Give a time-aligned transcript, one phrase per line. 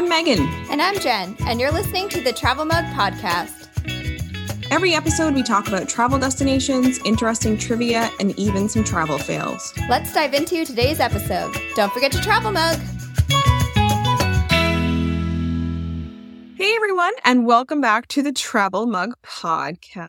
[0.00, 0.48] I'm Meggan.
[0.70, 3.68] And I'm Jenn, and you're listening to the Travel Mug Podcast.
[4.70, 9.74] Every episode, we talk about travel destinations, interesting trivia, and even some travel fails.
[9.90, 11.54] Let's dive into today's episode.
[11.74, 12.78] Don't forget to travel mug.
[16.56, 20.08] Hey, everyone, and welcome back to the Travel Mug Podcast.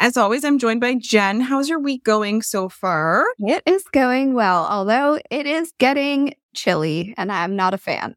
[0.00, 1.40] As always, I'm joined by Jenn.
[1.40, 3.26] How's your week going so far?
[3.38, 8.16] It is going well, although it is getting chilly, and I'm not a fan.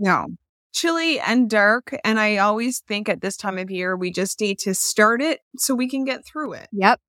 [0.00, 0.28] No.
[0.72, 1.94] Chilly and dark.
[2.04, 5.40] And I always think at this time of year, we just need to start it
[5.56, 6.68] so we can get through it.
[6.72, 7.00] Yep.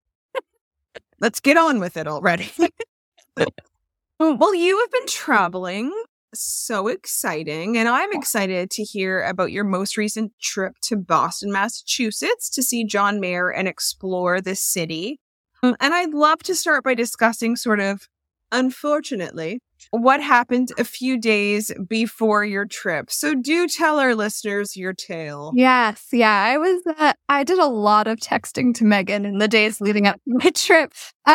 [1.20, 2.52] Let's get on with it already.
[4.20, 5.92] well, you have been traveling.
[6.36, 7.78] So exciting.
[7.78, 12.86] And I'm excited to hear about your most recent trip to Boston, Massachusetts to see
[12.86, 15.20] John Mayer and explore the city.
[15.64, 15.76] Mm.
[15.80, 18.08] And I'd love to start by discussing sort of,
[18.54, 19.60] unfortunately,
[19.92, 23.12] what happened a few days before your trip.
[23.12, 25.52] So do tell our listeners your tale.
[25.56, 26.44] Yes, yeah.
[26.44, 30.08] I was uh, I did a lot of texting to Meggan in the days leading
[30.08, 30.94] up to my trip.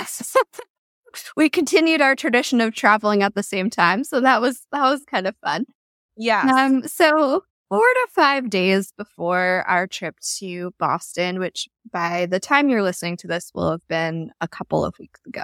[1.36, 5.04] We continued our tradition of traveling at the same time, so that was that was
[5.04, 5.64] kind of fun.
[6.16, 6.42] Yeah.
[6.42, 12.68] Um so 4 to 5 days before our trip to Boston, which by the time
[12.68, 15.42] you're listening to this will have been a couple of weeks ago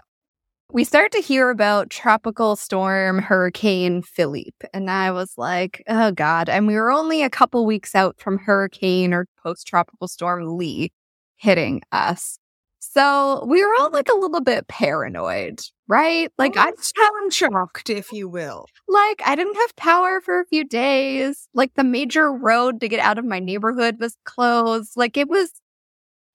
[0.74, 6.48] we start to hear about tropical storm hurricane philippe and i was like oh god.
[6.48, 10.90] And we were only a couple weeks out from hurricane or post tropical storm lee
[11.36, 12.38] hitting us.
[12.80, 16.32] So we were all like a little bit paranoid right?
[16.38, 18.66] Like i am shocked if you will.
[18.88, 21.48] Like i didn't have power for a few days.
[21.54, 24.96] Like the major road to get out of my neighborhood was closed.
[24.96, 25.52] Like it was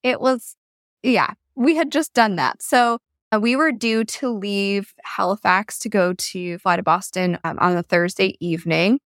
[0.02, 0.56] it was
[1.04, 2.62] yeah we had just done that.
[2.64, 3.00] So
[3.34, 7.78] uh, we were due to leave Halifax to go to fly to Boston um, on
[7.78, 9.00] a Thursday evening.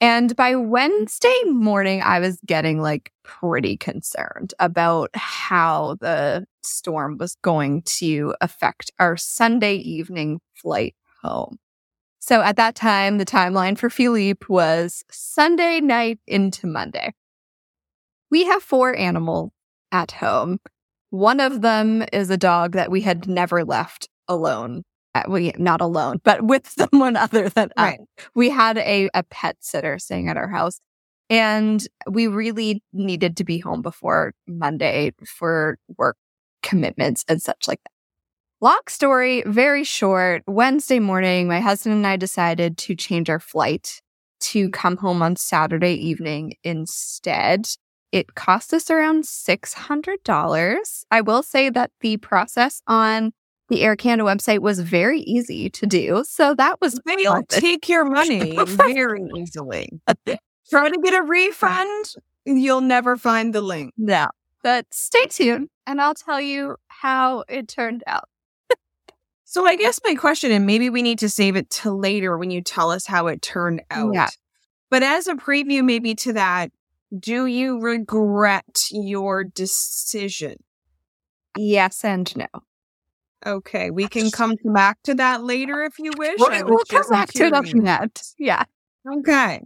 [0.00, 7.36] And by Wednesday morning, I was getting like pretty concerned about how the storm was
[7.42, 11.58] going to affect our Sunday evening flight home.
[12.18, 17.14] So at that time, the timeline for Philippe was Sunday night into Monday.
[18.30, 19.52] We have four animals
[19.92, 20.58] at home.
[21.10, 24.82] One of them is a dog that we had never left alone.
[25.14, 28.00] Uh, we not alone, but with someone other than right.
[28.00, 28.26] us.
[28.34, 30.80] We had a, a pet sitter staying at our house.
[31.28, 36.16] And we really needed to be home before Monday for work
[36.62, 37.90] commitments and such like that.
[38.60, 40.42] Long story, very short.
[40.46, 44.00] Wednesday morning, my husband and I decided to change our flight
[44.40, 47.66] to come home on Saturday evening instead.
[48.16, 51.04] It cost us around $600.
[51.10, 53.34] I will say that the process on
[53.68, 56.24] the Air Canada website was very easy to do.
[56.26, 59.90] So that was They'll take your money very easily.
[60.70, 62.14] Try to get a refund,
[62.46, 63.92] you'll never find the link.
[63.98, 64.28] No.
[64.62, 68.30] But stay tuned and I'll tell you how it turned out.
[69.44, 72.50] so I guess my question, and maybe we need to save it to later when
[72.50, 74.14] you tell us how it turned out.
[74.14, 74.30] Yeah.
[74.88, 76.70] But as a preview, maybe to that,
[77.16, 80.56] do you regret your decision?
[81.56, 82.46] Yes and no.
[83.44, 86.38] Okay, we can come back to that later if you wish.
[86.38, 88.22] We'll, we'll come back to that.
[88.38, 88.64] Yeah.
[89.18, 89.62] Okay.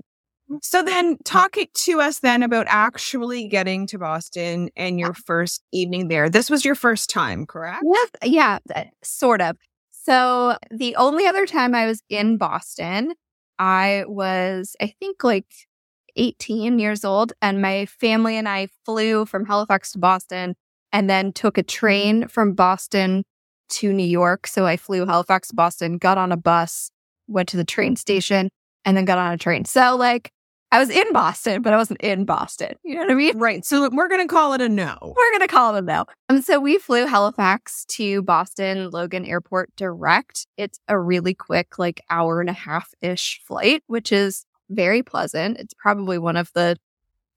[0.62, 5.62] So then talk it to us then about actually getting to Boston and your first
[5.72, 6.28] evening there.
[6.28, 7.84] This was your first time, correct?
[7.84, 9.56] Yes, yeah, uh, sort of.
[9.90, 13.12] So the only other time I was in Boston,
[13.58, 15.46] I was I think like
[16.20, 20.54] 18 years old, and my family and I flew from Halifax to Boston
[20.92, 22.28] and then took a train mm-hmm.
[22.28, 23.24] from Boston
[23.70, 24.46] to New York.
[24.46, 26.90] So I flew Halifax to Boston, got on a bus,
[27.26, 28.50] went to the train station,
[28.84, 29.64] and then got on a train.
[29.64, 30.30] So, like,
[30.72, 32.74] I was in Boston, but I wasn't in Boston.
[32.84, 33.38] You know what I mean?
[33.38, 33.64] Right.
[33.64, 34.96] So we're going to call it a no.
[35.02, 36.04] We're going to call it a no.
[36.28, 40.46] And so we flew Halifax to Boston Logan Airport direct.
[40.56, 45.58] It's a really quick, like hour and a half ish flight, which is very pleasant.
[45.58, 46.76] It's probably one of the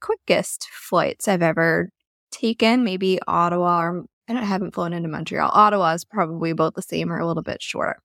[0.01, 1.89] quickest flights I've ever
[2.31, 2.83] taken.
[2.83, 5.51] Maybe Ottawa or I haven't flown into Montreal.
[5.53, 8.00] Ottawa is probably about the same or a little bit shorter.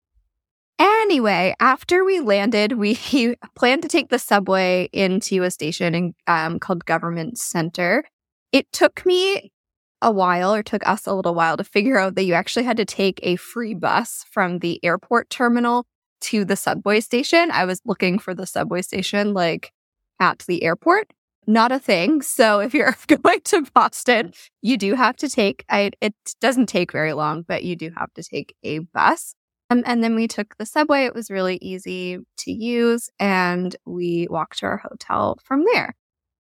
[0.78, 2.94] Anyway, after we landed, we
[3.56, 8.04] planned to take the subway into a station in, um, called Government Center.
[8.52, 9.52] It took me
[10.00, 12.76] a while, or took us a little while, to figure out that you actually had
[12.76, 15.86] to take a free bus from the airport terminal
[16.22, 17.50] to the subway station.
[17.50, 19.72] I was looking for the subway station like
[20.20, 21.12] at the airport.
[21.46, 22.22] Not a thing.
[22.22, 24.32] So if you're going to Boston,
[24.62, 28.12] you do have to take I it doesn't take very long, but you do have
[28.14, 29.34] to take a bus.
[29.70, 31.04] Um, and then we took the subway.
[31.04, 35.94] It was really easy to use, and we walked to our hotel from there.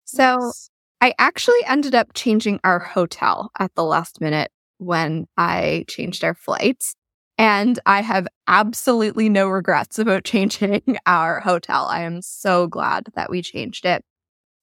[0.04, 0.70] So Nice.
[1.02, 6.34] I actually ended up changing our hotel at the last minute when I changed our
[6.34, 6.96] flights.
[7.38, 11.86] And I have absolutely no regrets about changing our hotel.
[11.86, 14.04] I am so glad that we changed it.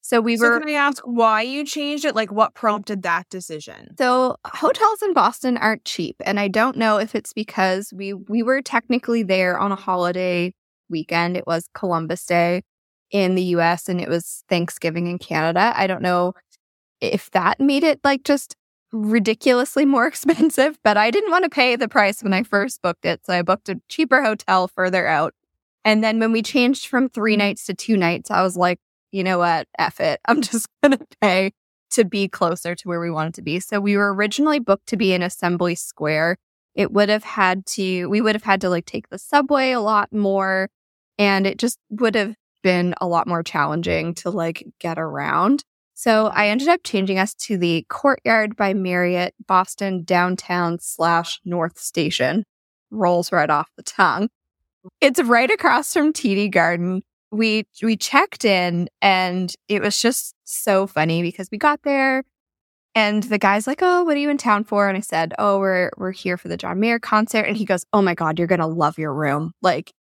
[0.05, 2.17] So we so were can I ask why you changed it?
[2.17, 3.95] Like what prompted that decision?
[3.99, 8.43] So hotels in Boston aren't cheap, and I don't know if it's because we we
[8.43, 10.55] were technically there on a holiday
[10.91, 11.37] weekend.
[11.37, 12.63] It was Columbus Day
[13.13, 15.73] in the US and it was Thanksgiving in Canada.
[15.77, 16.33] I don't know
[17.01, 18.57] if that made it like just
[18.93, 23.05] ridiculously more expensive, but I didn't want to pay the price when I first booked
[23.05, 25.35] it, so I booked a cheaper hotel further out.
[25.85, 28.79] And then when we changed from 3 nights to 2 nights, I was like,
[29.11, 29.69] you know what?
[29.79, 30.21] F it.
[30.29, 31.53] I'm just going to pay
[31.91, 33.61] to be closer to where we wanted to be.
[33.61, 36.39] So we were originally booked to be in Assembly Square.
[36.75, 39.81] It would have had to, we would have had to like take the subway a
[39.81, 40.71] lot more.
[41.19, 45.65] And it just would have been a lot more challenging to like get around.
[46.03, 51.79] So I ended up changing us to the Courtyard by Marriott Boston downtown slash North
[51.79, 52.43] Station.
[52.91, 54.29] Rolls right off the tongue.
[55.01, 60.89] It's right across from TD Garden we we checked in and it was just so
[60.89, 62.25] funny because we got there
[62.97, 65.61] and the guy's like, "Oh, what are you in town for?" And I said, "Oh,
[65.61, 68.49] we're we're here for the John Mayer concert." And he goes, "Oh my god, you're
[68.49, 69.53] going to love your room.
[69.63, 69.93] Like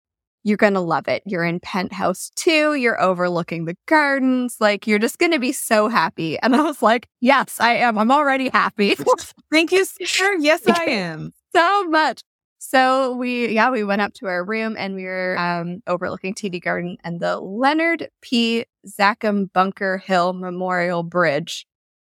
[0.44, 1.23] you're going to love it.
[1.27, 5.89] You're in penthouse 2, you're overlooking the gardens, like you're just going to be so
[5.89, 7.99] happy." And I was like, "Yes, I am.
[7.99, 8.97] I'm already happy."
[9.53, 10.37] Thank you, sir.
[10.41, 11.33] Yes, I am.
[11.55, 12.23] so much.
[12.59, 16.62] So we, yeah, we went up to our room and we were um, overlooking TD
[16.62, 18.65] Garden and the Leonard P.
[18.87, 21.67] Zakim Bunker Hill Memorial Bridge.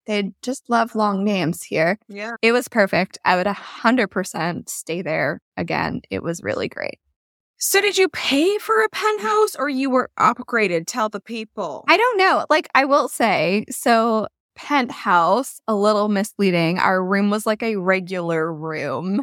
[0.06, 1.98] They just love long names here.
[2.08, 2.36] Yeah.
[2.42, 3.16] It was perfect.
[3.24, 6.02] I would 100% stay there again.
[6.10, 6.98] It was really great.
[7.66, 10.84] So did you pay for a penthouse or you were upgraded?
[10.86, 11.82] Tell the people.
[11.88, 12.44] I don't know.
[12.50, 16.78] Like, I will say, so penthouse, a little misleading.
[16.78, 19.22] Our room was like a regular room.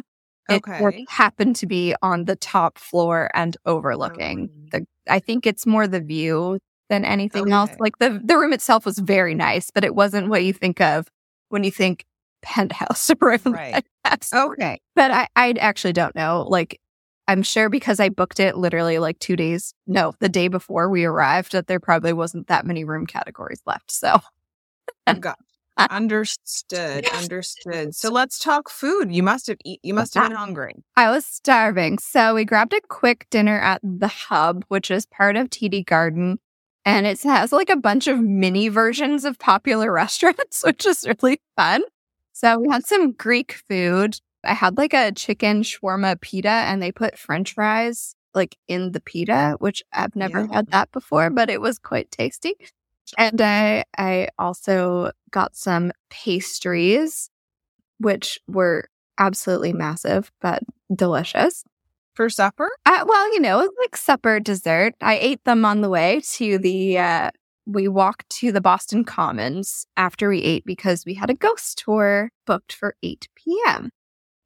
[0.50, 0.80] Okay.
[0.80, 4.68] wor- happened to be on the top floor and overlooking Oh.
[4.72, 4.86] the.
[5.08, 6.58] I think it's more the view
[6.90, 7.70] than anything else.
[7.78, 11.06] Like the the room itself was very nice, but it wasn't what you think of
[11.50, 12.04] when you think
[12.42, 13.38] penthouse room.
[13.46, 13.84] Right.
[14.34, 14.80] Okay.
[14.96, 16.44] But I I actually don't know.
[16.48, 16.80] Like
[17.32, 21.06] I'm sure because I booked it literally like two days, no, the day before we
[21.06, 23.90] arrived, that there probably wasn't that many room categories left.
[23.90, 24.20] So
[25.06, 25.38] oh, Got
[25.90, 27.08] understood.
[27.08, 27.94] Understood.
[27.94, 29.10] So let's talk food.
[29.10, 30.74] You must have eat, you must have been hungry.
[30.94, 31.98] I was starving.
[31.98, 36.38] So we grabbed a quick dinner at the Hub, which is part of TD Garden.
[36.84, 41.40] And it has like a bunch of mini versions of popular restaurants, which is really
[41.56, 41.82] fun.
[42.34, 44.18] So we had some Greek food.
[44.44, 49.00] I had like a chicken shawarma pita and they put french fries like in the
[49.00, 50.54] pita, which I've never Yeah.
[50.54, 52.54] had that before, but it was quite tasty.
[53.18, 57.28] And I I also got some pastries,
[57.98, 60.62] which were absolutely massive, but
[60.94, 61.64] delicious.
[62.14, 62.68] For supper?
[62.84, 64.94] Uh, well, you know, like supper dessert.
[65.00, 66.98] I ate them on the way to the.
[66.98, 67.30] Uh,
[67.64, 72.30] we walked to the Boston Commons after we ate because we had a ghost tour
[72.46, 73.90] booked for 8 p.m.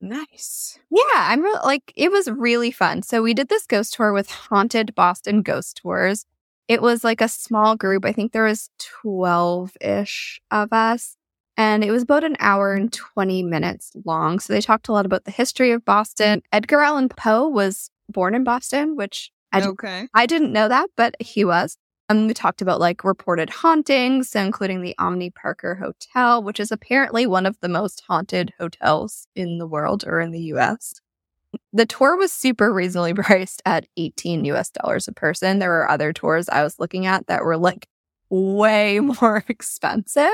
[0.00, 0.78] Nice.
[0.90, 3.03] Yeah, I'm really like it was really fun.
[3.03, 6.26] So we did this ghost tour with Haunted Boston Ghost Tours.
[6.69, 8.05] It was like a small group.
[8.05, 8.70] I think there was
[9.05, 11.17] 12-ish of us.
[11.56, 14.41] And it was about an hour and 20 minutes long.
[14.41, 16.43] So they talked a lot about the history of Boston.
[16.53, 20.08] Edgar Allan Poe was born in Boston, which I, okay.
[20.12, 21.79] I didn't know that, but he was.
[22.08, 27.27] Um, we talked about like reported hauntings, including the Omni Parker Hotel, which is apparently
[27.27, 30.94] one of the most haunted hotels in the world or in the US.
[31.72, 35.58] The tour was super reasonably priced at 18 US dollars a person.
[35.58, 37.89] There were other tours I was looking at that were like
[38.31, 40.31] way more expensive.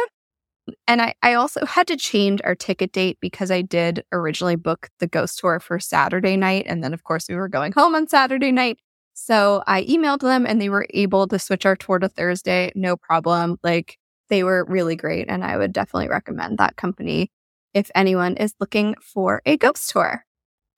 [0.87, 4.91] And I, I also had to change our ticket date because I did originally book
[5.01, 6.67] the ghost tour for Saturday night.
[6.69, 8.79] And then, of course, we were going home on Saturday night.
[9.15, 12.73] So I emailed them and they were able to switch our tour to Thursday.
[12.75, 13.59] No problem.
[13.63, 15.29] Like they were really great.
[15.29, 17.31] And I would definitely recommend that company
[17.75, 20.25] if anyone is looking for a ghost tour.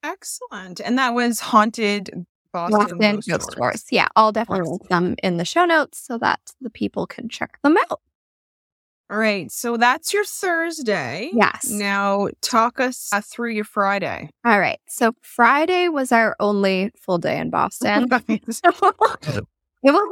[0.03, 0.81] Excellent.
[0.81, 3.57] And that was haunted Boston, Boston ghost, ghost tours.
[3.57, 3.85] tours.
[3.91, 7.59] Yeah, I'll definitely link them in the show notes so that the people can check
[7.63, 8.01] them out.
[9.11, 9.51] All right.
[9.53, 11.31] So that's your Thursday.
[11.35, 11.69] Yes.
[11.71, 14.31] Now talk us uh, through your Friday.
[14.45, 14.81] All right.
[14.89, 18.09] So Friday was our only full day in Boston.
[18.29, 18.63] it was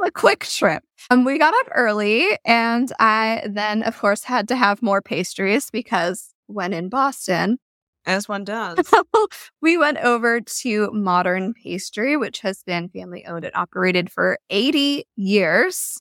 [0.05, 0.83] a quick trip.
[1.09, 5.69] Um, we got up early, and I then, of course, had to have more pastries
[5.71, 7.57] because when in Boston,
[8.05, 8.77] As one does.
[9.61, 15.05] we went over to Modern Pastry, which has been family owned and operated for 80
[15.15, 15.99] years.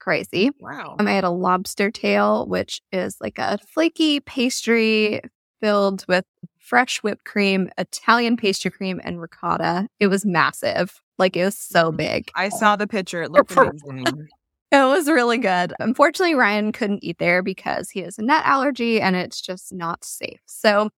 [0.00, 0.50] Crazy.
[0.58, 0.96] Wow.
[0.98, 5.20] Um, I had a lobster tail, which is like a flaky pastry
[5.60, 6.24] filled with
[6.58, 9.88] fresh whipped cream, Italian pastry cream, and ricotta.
[10.00, 11.00] It was massive.
[11.18, 12.30] Like it was so big.
[12.34, 13.22] I saw the picture.
[13.22, 14.28] It looked amazing.
[14.72, 15.72] It was really good.
[15.80, 20.04] Unfortunately, Ryan couldn't eat there because he has a nut allergy and it's just not
[20.04, 20.38] safe.
[20.46, 20.90] So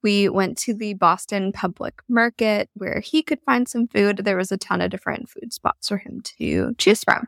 [0.00, 4.18] we went to the Boston Public Market where he could find some food.
[4.18, 7.26] There was a ton of different food spots for him to choose from.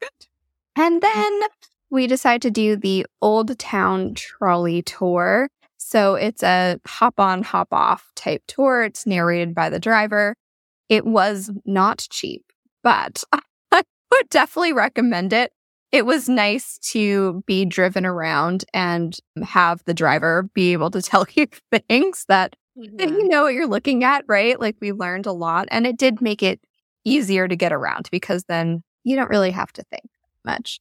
[0.00, 0.28] Good.
[0.76, 1.40] And then
[1.90, 5.48] we decided to do the Old Town Trolley Tour.
[5.78, 8.82] So it's a hop on, hop off type tour.
[8.82, 10.34] It's narrated by the driver.
[10.88, 12.44] It was not cheap,
[12.82, 13.22] but
[13.72, 15.52] I would definitely recommend it.
[15.92, 21.26] It was nice to be driven around and have the driver be able to tell
[21.34, 21.46] you
[21.88, 23.14] things that mm-hmm.
[23.14, 24.58] you know what you're looking at, right?
[24.58, 26.60] Like we learned a lot and it did make it
[27.04, 30.08] easier to get around because then you don't really have to think
[30.44, 30.80] much.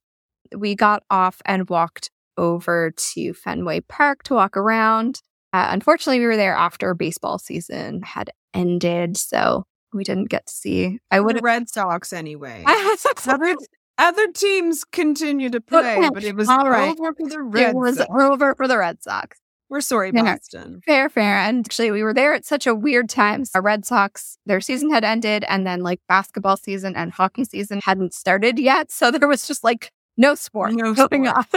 [0.55, 5.21] We got off and walked over to Fenway Park to walk around.
[5.51, 10.53] Uh, unfortunately, we were there after baseball season had ended, so we didn't get to
[10.53, 10.99] see.
[11.11, 11.43] I would.
[11.43, 12.63] Red Sox anyway.
[13.27, 13.55] other,
[13.97, 16.89] other teams continue to play, Okay, but it was all right.
[16.89, 18.09] over for the Red It was Sox.
[18.19, 19.37] over for the Red Sox.
[19.73, 20.21] We're sorry, Yeah.
[20.35, 20.81] Boston.
[20.85, 21.35] Fair, fair.
[21.39, 23.43] And actually, we were there at such a weird time.
[23.55, 27.81] Our Red Sox, their season had ended, and then like basketball season and hockey season
[27.83, 28.91] hadn't started yet.
[28.91, 31.47] So there was just like no sport No going sport.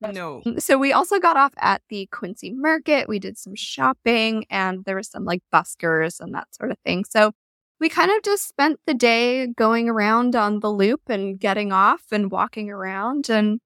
[0.00, 0.12] on.
[0.12, 0.42] No.
[0.46, 3.08] Um, so we also got off at the Quincy Market.
[3.08, 7.04] We did some shopping and there was some like buskers and that sort of thing.
[7.08, 7.32] So
[7.80, 12.02] we kind of just spent the day going around on the loop and getting off
[12.12, 13.58] and walking around and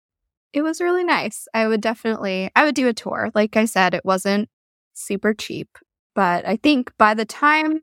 [0.52, 1.46] it was really nice.
[1.54, 3.30] I would definitely I would do a tour.
[3.34, 4.48] Like I said, it wasn't
[4.94, 5.68] super cheap,
[6.14, 7.80] but I think by the time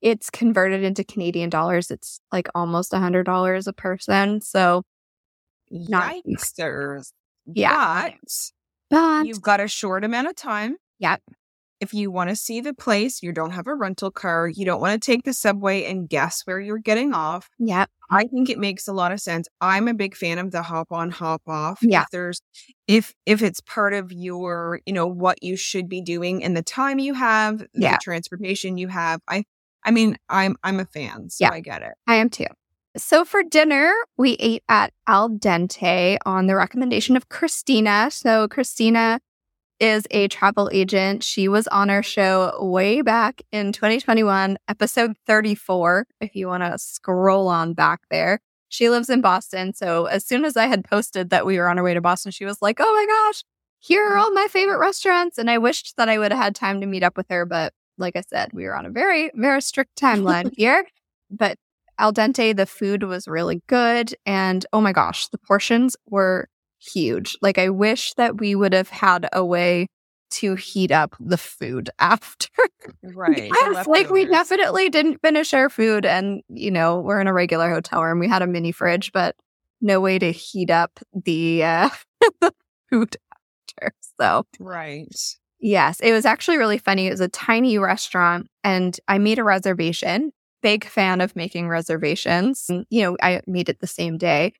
[0.00, 4.40] it's converted into Canadian dollars, it's like almost a hundred dollars a person.
[4.40, 4.84] So
[5.70, 7.12] Not- Yikesters.
[7.46, 8.10] Yeah.
[8.10, 8.14] But
[8.90, 10.76] but you've got a short amount of time.
[10.98, 11.22] Yep.
[11.80, 14.80] If you want to see the place, you don't have a rental car, you don't
[14.80, 17.48] want to take the subway and guess where you're getting off.
[17.58, 17.88] yep.
[18.10, 19.48] I think it makes a lot of sense.
[19.60, 21.78] I'm a big fan of the hop on, hop off.
[21.82, 22.02] Yeah.
[22.02, 22.40] If there's
[22.86, 26.62] if if it's part of your, you know, what you should be doing and the
[26.62, 27.92] time you have, Yeah.
[27.92, 29.20] the transportation you have.
[29.28, 29.44] I
[29.84, 31.50] I mean, I'm I'm a fan, so Yeah.
[31.52, 31.92] I get it.
[32.06, 32.46] I am too.
[32.96, 38.08] So for dinner, we ate at Al Dente on the recommendation of Christina.
[38.10, 39.20] So Christina
[39.80, 41.22] is a travel agent.
[41.22, 46.78] She was on our show way back in 2021, episode 34, if you want to
[46.78, 48.40] scroll on back there.
[48.68, 49.72] She lives in Boston.
[49.72, 52.32] So as soon as I had posted that we were on our way to Boston,
[52.32, 53.44] she was like, Oh my gosh,
[53.78, 55.38] here are all my favorite restaurants.
[55.38, 57.46] And I wished that I would have had time to meet up with her.
[57.46, 60.84] But like I said, we were on a very, very strict timeline here.
[61.30, 61.56] But
[61.98, 64.14] al dente, the food was really good.
[64.26, 66.48] And oh my gosh, the portions were
[66.80, 67.36] huge.
[67.42, 69.88] Like, I wish that we would have had a way
[70.30, 72.48] to heat up the food after.
[73.02, 73.52] Right.
[73.52, 76.04] Yes, like, we definitely didn't finish our food.
[76.04, 78.18] And, you know, we're in a regular hotel room.
[78.18, 79.36] We had a mini fridge, but
[79.80, 81.90] no way to heat up the, uh,
[82.40, 82.52] the
[82.90, 83.94] food after.
[84.20, 85.14] So, Right.
[85.60, 87.08] Yes, it was actually really funny.
[87.08, 90.32] It was a tiny restaurant and I made a reservation.
[90.62, 92.68] Big fan of making reservations.
[92.90, 94.52] You know, I made it the same day.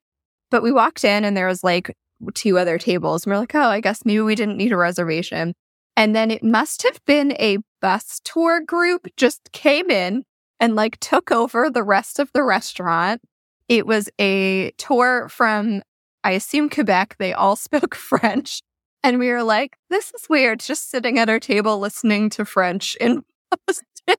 [0.51, 1.95] But we walked in and there was like
[2.35, 3.25] two other tables.
[3.25, 5.55] And we're like, oh, I guess maybe we didn't need a reservation.
[5.97, 10.25] And then it must have been a bus tour group just came in
[10.61, 13.21] and like took over the rest of the restaurant.
[13.69, 15.83] It was a tour from,
[16.25, 17.17] I assume, Quebec.
[17.19, 18.63] They all spoke French.
[19.05, 22.97] And we were like, this is weird, just sitting at our table listening to French
[23.01, 23.23] in
[23.67, 24.17] Boston.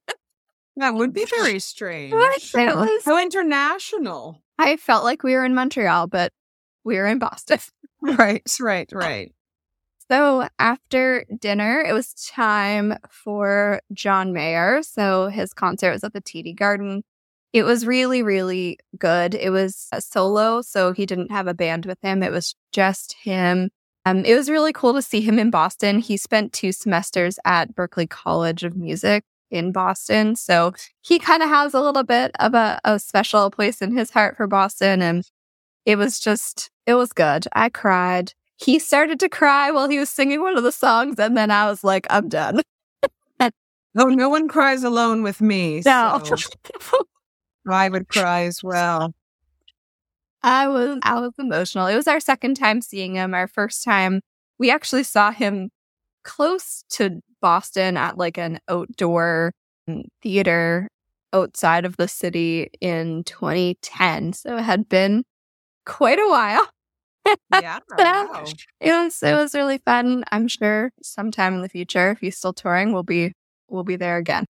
[0.78, 2.14] That would be very strange.
[2.14, 4.42] It was- How international.
[4.58, 6.32] I felt like we were in Montreal, but
[6.84, 7.60] we were in Boston.
[8.02, 9.34] Right, right, right.
[10.10, 14.82] So after dinner, it was time for John Mayer.
[14.82, 17.04] So his concert was at the TD Garden.
[17.54, 19.36] It was really, really good.
[19.36, 22.24] It was a solo, so he didn't have a band with him.
[22.24, 23.70] It was just him.
[24.06, 26.00] Um, it was really cool to see him in Boston.
[26.00, 30.36] He spent two semesters at Berklee College of Music in Boston.
[30.36, 34.12] So he kind of has a little bit of a, a special place in his
[34.12, 35.02] heart for Boston.
[35.02, 35.24] And
[35.90, 37.48] it was just, it was good.
[37.54, 38.34] I cried.
[38.58, 41.18] He started to cry while he was singing one of the songs.
[41.18, 42.62] And then I was like, I'm done.
[43.98, 45.82] Oh, no one cries alone with me.
[45.84, 46.22] No.
[46.24, 46.36] so
[47.72, 49.16] I would cry as well.
[50.44, 51.88] I was I was emotional.
[51.88, 53.34] It was our second time seeing him.
[53.34, 54.22] Our first time
[54.60, 55.72] we actually saw him
[56.24, 59.54] close to Boston at like an outdoor
[60.22, 60.88] theater
[61.34, 64.34] outside of the city in 2010.
[64.34, 65.24] So it had been
[65.90, 66.68] quite a while.
[67.52, 67.80] Yeah.
[68.00, 68.46] Um, wow.
[68.80, 70.24] It was it was really fun.
[70.32, 73.34] I'm sure sometime in the future, if he's still touring, we'll be
[73.68, 74.46] we'll be there again.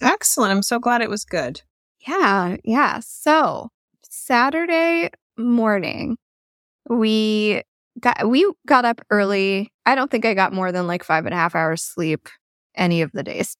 [0.00, 0.50] Excellent.
[0.50, 1.62] I'm so glad it was good.
[2.06, 3.00] Yeah, yeah.
[3.00, 3.68] So
[4.02, 6.16] Saturday morning,
[6.88, 7.62] we
[8.00, 9.70] got we got up early.
[9.86, 12.28] I don't think I got more than like five and a half hours sleep
[12.74, 13.56] any of the days.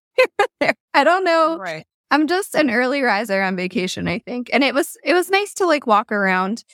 [0.95, 1.59] I don't know.
[1.59, 1.87] Right.
[2.11, 4.51] I'm just an early riser on vacation, I think.
[4.53, 6.65] And it was it was nice to like walk around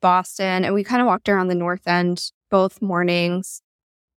[0.00, 3.60] Boston and we kind of walked around the north end both mornings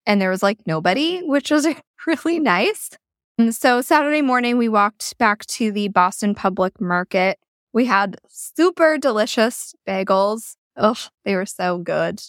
[0.06, 1.68] and there was like nobody, which was
[2.08, 2.90] really nice.
[3.38, 7.40] And so Saturday morning we walked back to the Boston Public Market.
[7.74, 10.56] We had super delicious bagels.
[10.76, 12.22] Oh, they were so good.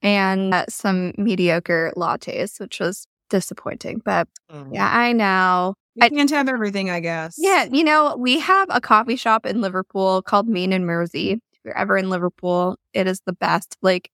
[0.00, 4.00] And uh, some mediocre lattes, which was disappointing.
[4.04, 4.74] But Mm.
[4.74, 5.74] yeah, I know.
[5.94, 7.34] You I- can't have everything, I guess.
[7.38, 11.32] Yeah, you know, we have a coffee shop in Liverpool called Main and Mersey.
[11.32, 13.76] If you're ever in Liverpool, it is the best.
[13.82, 14.10] Like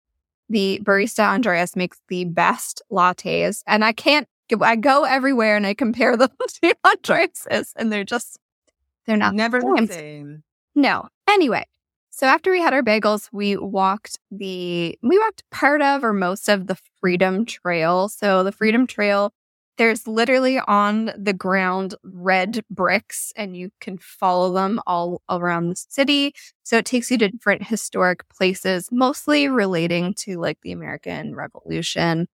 [0.49, 4.27] the barista Andreas makes the best lattes, and I can't.
[4.61, 6.31] I go everywhere and I compare them
[6.63, 8.39] to Andreas's, and they're just
[9.07, 9.87] they're not Never the same.
[9.89, 10.43] same.
[10.75, 11.09] no.
[11.29, 11.65] Anyway,
[12.15, 16.49] so after we had our bagels, we walked the we walked part of or most
[16.49, 18.09] of the Freedom Trail.
[18.09, 19.33] So the Freedom Trail,
[19.79, 25.77] there's literally on the ground red bricks and you can follow them all around the
[25.77, 26.35] city.
[26.63, 32.29] So it takes you to different historic places, mostly relating to like the American Revolution.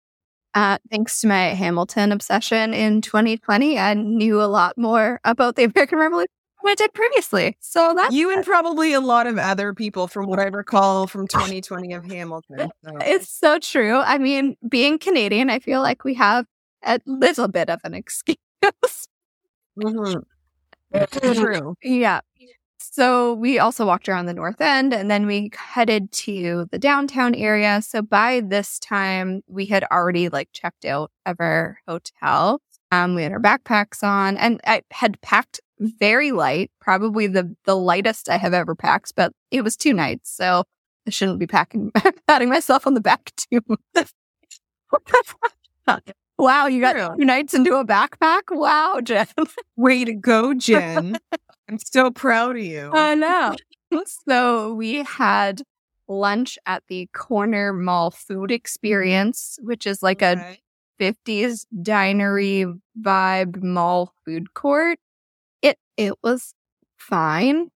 [0.54, 5.64] Uh, thanks to my Hamilton obsession in 2020, I knew a lot more about the
[5.64, 6.28] American Revolution
[6.66, 7.56] I did previously.
[7.60, 11.26] So that's You and probably a lot of other people, from what I recall from
[11.28, 12.70] 2020 of Hamilton.
[12.84, 12.96] So.
[13.00, 13.98] It's so true.
[13.98, 16.46] I mean, being Canadian, I feel like we have
[16.84, 18.36] a little bit of an excuse.
[19.78, 20.22] Mhm.
[20.94, 21.32] Mm-hmm.
[21.40, 21.76] True.
[21.82, 22.20] yeah.
[22.78, 27.34] So we also walked around the north end and then we headed to the downtown
[27.36, 27.80] area.
[27.82, 32.60] So by this time, we had already like checked out of our hotel.
[32.90, 37.76] Um, we had our backpacks on and I had packed very light, probably the the
[37.76, 40.30] lightest I have ever packed, but it was two nights.
[40.30, 40.64] So
[41.06, 41.90] I shouldn't be packing
[42.28, 44.12] patting myself on the back too much.
[46.38, 47.16] wow, you got True.
[47.18, 48.42] two nights into a backpack?
[48.50, 49.26] Wow, Jenn.
[49.76, 51.18] Way to go, Jenn.
[51.68, 52.90] I'm so proud of you.
[52.92, 53.54] I know.
[54.28, 55.62] so we had
[56.08, 60.58] lunch at the Corner Mall Food Experience, which is like a
[61.00, 62.66] 50s dinery
[63.00, 64.98] vibe mall food court.
[66.00, 66.54] It was
[66.96, 67.70] fine.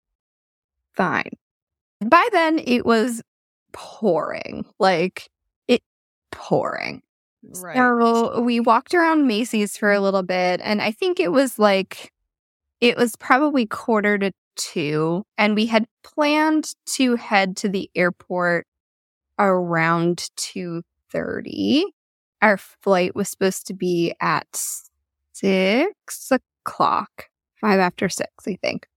[0.93, 1.31] Fine.
[2.05, 3.23] By then it was
[3.73, 4.65] pouring.
[4.77, 5.29] Like
[5.67, 5.81] it
[6.31, 7.01] pouring.
[7.43, 7.75] Right.
[7.75, 12.11] So we walked around Macy's for a little bit, and I think it was like
[12.79, 18.67] it was probably quarter to two, and we had planned to head to the airport
[19.39, 21.85] around two thirty.
[22.43, 24.47] Our flight was supposed to be at
[25.33, 27.30] six o'clock,
[27.61, 28.87] five after six, I think.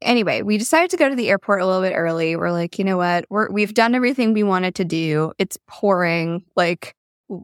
[0.00, 2.36] Anyway, we decided to go to the airport a little bit early.
[2.36, 3.24] We're like, you know what?
[3.28, 5.32] We're we've done everything we wanted to do.
[5.38, 6.44] It's pouring.
[6.56, 6.94] Like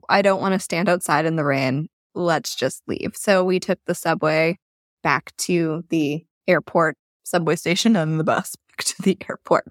[0.08, 1.88] I don't want to stand outside in the rain.
[2.14, 3.12] Let's just leave.
[3.16, 4.58] So we took the subway
[5.02, 9.64] back to the airport subway station and the bus back to the airport.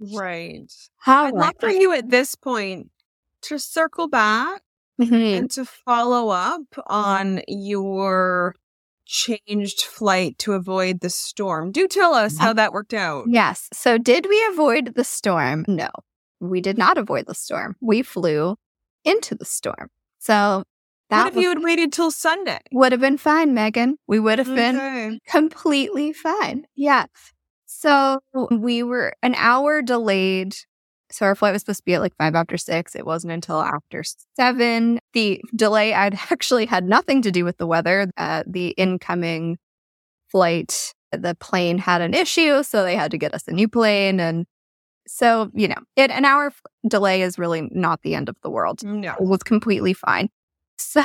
[0.00, 0.72] Right.
[0.98, 2.90] How I'd love for you at this point
[3.42, 4.62] to circle back
[5.00, 5.38] Mhm.
[5.38, 8.54] and to follow up on your
[9.08, 11.72] changed flight to avoid the storm.
[11.72, 13.24] Do tell us how that worked out.
[13.28, 13.68] Yes.
[13.72, 15.64] So did we avoid the storm?
[15.66, 15.88] No,
[16.40, 17.74] we did not avoid the storm.
[17.80, 18.56] We flew
[19.04, 19.88] into the storm.
[20.18, 20.62] So
[21.08, 22.60] that What if you had waited till Sunday?
[22.70, 23.96] would have been fine, Meggan.
[24.06, 25.18] We would have been Okay.
[25.26, 26.66] completely fine.
[26.76, 27.06] Yeah.
[27.64, 30.54] So we were an hour delayed.
[31.10, 32.94] So our flight was supposed to be at like five after six.
[32.94, 34.02] It wasn't until after
[34.36, 35.00] seven.
[35.14, 38.10] The delay I'd actually had nothing to do with the weather.
[38.16, 39.58] Uh, the incoming
[40.30, 44.20] flight, the plane had an issue, so they had to get us a new plane.
[44.20, 44.46] And
[45.06, 48.50] so, you know, it, an hour f- delay is really not the end of the
[48.50, 49.12] world No.
[49.14, 50.28] it was completely fine.
[50.80, 51.02] So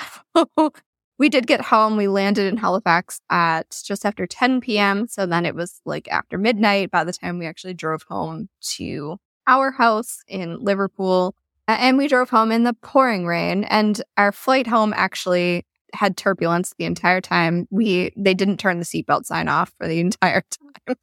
[1.17, 1.97] we did get home.
[1.97, 5.07] We landed in Halifax at just after 10 p.m.
[5.07, 9.17] So then it was like after midnight by the time we actually drove home to
[9.47, 11.35] our house in Liverpool.
[11.67, 13.63] And we drove home in the pouring rain.
[13.65, 17.67] And our flight home actually had turbulence the entire time.
[17.69, 20.95] We they didn't turn the seatbelt sign off for the entire time.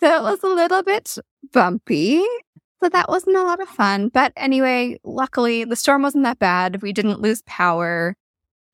[0.00, 1.16] So it was a little bit
[1.52, 2.24] bumpy.
[2.82, 4.08] So that was not a lot of fun.
[4.08, 6.82] But anyway, luckily the storm wasn't that bad.
[6.82, 8.16] We didn't lose power.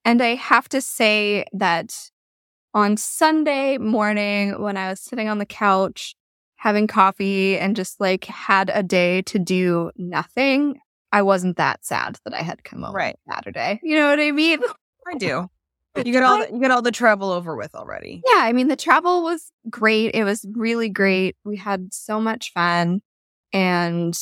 [0.04, 2.10] And I have to say that
[2.72, 6.14] on Sunday morning, when I was sitting on the couch
[6.58, 10.78] having coffee and just like had a day to do nothing,
[11.12, 13.16] I wasn't that sad that I had come over Right.
[13.28, 13.80] Saturday.
[13.82, 14.60] You know what I mean?
[15.10, 15.48] I do.
[15.96, 18.22] You get all the, you get all the travel over with already.
[18.24, 20.14] Yeah, I mean, the travel was great.
[20.14, 21.34] It was really great.
[21.44, 23.00] We had so much fun.
[23.52, 24.16] And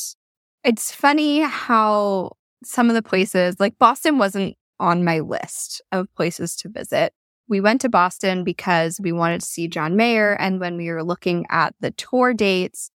[0.63, 2.31] it's funny how
[2.63, 7.13] some of the places, like Boston, wasn't on my list of places to visit.
[7.47, 10.33] We went to Boston because we wanted to see John Mayer.
[10.33, 12.91] And when we were looking at the tour dates,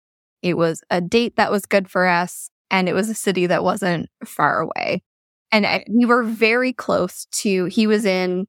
[0.43, 2.51] it was a date that was good for us.
[2.71, 5.03] And it was a city that wasn't far away.
[5.51, 8.47] And I, we were very close to, he was in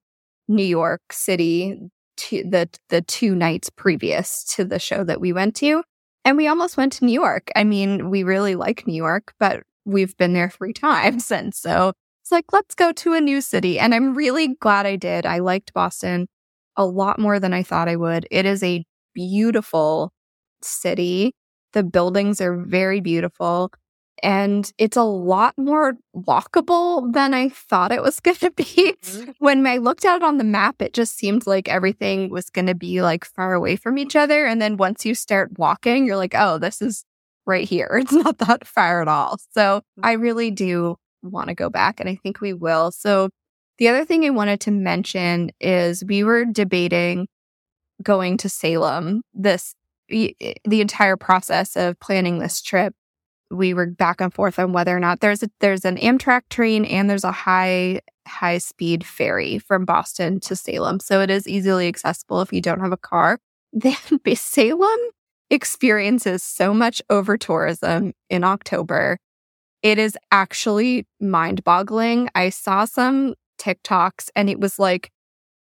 [0.49, 1.79] New York City
[2.17, 5.83] to the the two nights previous to the show that we went to.
[6.25, 7.49] And we almost went to New York.
[7.55, 11.31] I mean, we really like New York, but we've been there three times.
[11.31, 11.93] And so
[12.29, 13.79] it's like, let's go to a new city.
[13.79, 15.25] And I'm really glad I did.
[15.25, 16.27] I liked Boston
[16.77, 18.27] a lot more than I thought I would.
[18.29, 20.11] It is a beautiful
[20.61, 21.33] city.
[21.73, 23.71] The buildings are very beautiful.
[24.21, 28.63] And it's a lot more walkable than I thought it was going to be.
[29.01, 29.33] Mhm.
[29.39, 32.67] When I looked at it on the map, it just seemed like everything was going
[32.67, 34.45] to be like far away from each other.
[34.45, 37.05] And then once you start walking, you're like, oh, this is
[37.47, 37.89] right here.
[38.03, 39.39] It's not that far at all.
[39.55, 42.91] So I really do want to go back and I think we will.
[42.91, 43.29] So
[43.77, 47.27] the other thing I wanted to mention is we were debating
[48.03, 49.73] going to Salem this
[50.09, 50.31] eh,
[50.65, 52.93] the entire process of planning this trip
[53.51, 56.85] we were back and forth on whether or not there's a there's an Amtrak train
[56.85, 60.99] and there's a high high speed ferry from Boston to Salem.
[60.99, 63.39] So it is easily accessible if you don't have a car.
[63.73, 63.95] Then
[64.35, 64.99] Salem
[65.51, 69.19] experiences so much over tourism in October.
[69.81, 72.29] It is actually mind boggling.
[72.35, 75.11] I saw some TikToks and it was like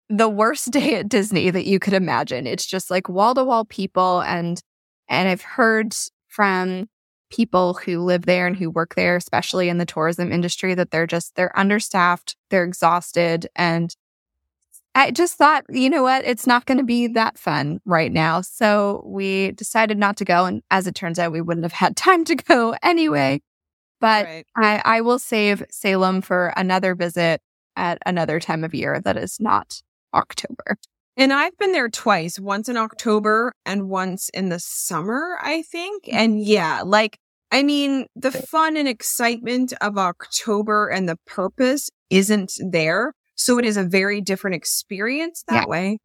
[0.09, 2.47] the worst day at Disney that you could imagine.
[2.47, 4.61] It's just like wall to wall people and
[5.07, 5.95] and I've heard
[6.27, 6.87] from
[7.29, 11.07] people who live there and who work there, especially in the tourism industry, that they're
[11.07, 13.47] just, they're understaffed, they're exhausted.
[13.55, 13.95] And
[14.95, 16.25] I just thought, you know what?
[16.25, 18.41] It's not going to be that fun right now.
[18.41, 20.45] So we decided not to go.
[20.45, 23.41] And as it turns out, we wouldn't have had time to go anyway.
[23.99, 24.45] But Right.
[24.55, 27.41] I, I will save Salem for another visit
[27.75, 29.81] at another time of year that is not
[30.13, 30.77] October.
[31.17, 36.05] And I've been there twice, once in October and once in the summer, I think.
[36.09, 37.17] And yeah, like,
[37.51, 43.13] I mean, the fun and excitement of October and the purpose isn't there.
[43.35, 45.65] So it is a very different experience that Yeah.
[45.65, 45.97] way.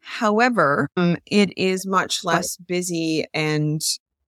[0.00, 3.80] However, um, it is much less busy and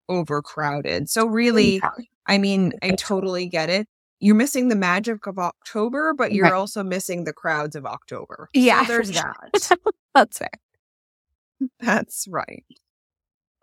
[0.08, 1.10] overcrowded.
[1.10, 1.82] So really,
[2.28, 3.88] I mean, I totally get it.
[4.20, 6.54] You're missing the magic of October, but you're Right.
[6.54, 8.50] also missing the crowds of October.
[8.56, 9.70] So Yeah, there's that.
[10.16, 10.50] That's fair.
[11.80, 12.64] That's right.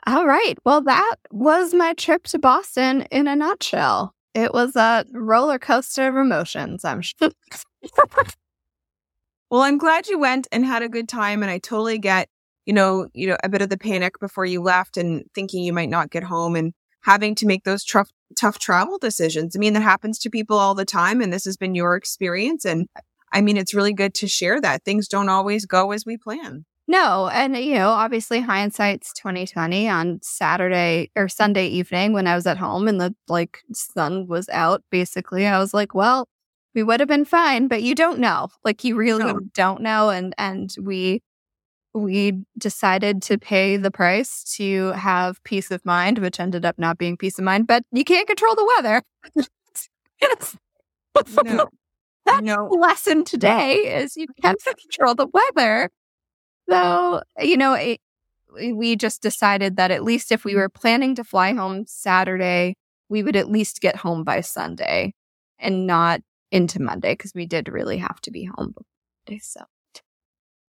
[0.06, 0.54] All right.
[0.64, 4.14] Well, that was my trip to Boston in a nutshell.
[4.34, 7.30] It was a roller coaster of emotions, I'm sure.
[9.50, 12.28] Well, I'm glad you went and had a good time, and I totally get,
[12.66, 15.72] you know, you know, a bit of the panic before you left and thinking you
[15.72, 19.56] might not get home and having to make those tough, tough travel decisions.
[19.56, 22.64] I mean, that happens to people all the time, and this has been your experience.
[22.64, 22.86] And
[23.32, 26.64] I mean, it's really good to share that things don't always go as we plan.
[26.88, 32.46] no, and you know, obviously hindsight's 2020 on Saturday or Sunday evening when I was
[32.46, 35.46] at home and the like sun was out, basically.
[35.46, 36.26] I was like, well,
[36.74, 38.48] we would have been fine, but you don't know.
[38.64, 39.40] Like you really No.
[39.54, 40.10] don't know.
[40.10, 41.22] And and we
[41.94, 46.98] we decided to pay the price to have peace of mind, which ended up not
[46.98, 49.02] being peace of mind, but you can't control the weather.
[50.22, 50.54] Yes.
[51.42, 51.68] No,
[52.26, 55.88] That's no, the lesson today is you can't control the weather.
[56.68, 58.00] So, you know, it,
[58.74, 62.74] we just decided that at least if we were planning to fly home Saturday,
[63.08, 65.14] we would at least get home by Sunday
[65.58, 66.20] and not
[66.52, 68.74] into Monday because we did really have to be home
[69.28, 69.40] Monday.
[69.42, 69.62] So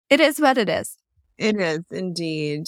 [0.09, 0.97] it is what it is.
[1.37, 2.67] It is indeed.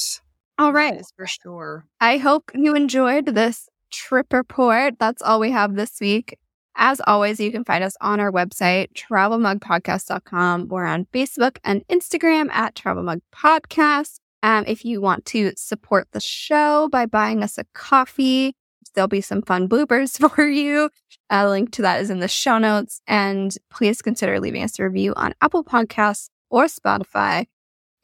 [0.57, 1.85] All That for sure.
[1.99, 4.95] I hope you enjoyed this trip report.
[4.99, 6.37] That's all we have this week.
[6.77, 10.67] As always, you can find us on our website, travelmugpodcast.com.
[10.67, 14.19] We're on Facebook and Instagram at travelmugpodcast.
[14.43, 18.55] Um, if you want to support the show by buying us a coffee,
[18.93, 20.89] there'll be some fun bloopers for you.
[21.29, 23.01] A link to that is in the show notes.
[23.07, 27.45] And please consider leaving us a review on Apple Podcasts or Spotify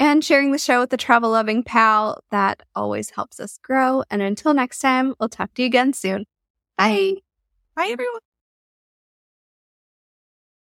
[0.01, 2.23] and sharing the show with a travel loving pal.
[2.31, 4.03] That always helps us grow.
[4.09, 6.25] And until next time, we'll talk to you again soon.
[6.75, 7.17] Bye.
[7.75, 8.21] Bye, everyone.